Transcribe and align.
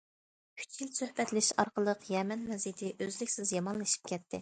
ئۈچ 0.61 0.79
يىل 0.83 0.89
سۆھبەتلىشىش 0.99 1.51
ئارقىلىق 1.65 2.09
يەمەن 2.17 2.51
ۋەزىيىتى 2.51 2.93
ئۈزلۈكسىز 2.97 3.57
يامانلىشىپ 3.61 4.15
كەتتى. 4.15 4.39